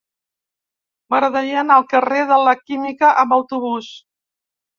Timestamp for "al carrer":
1.81-2.23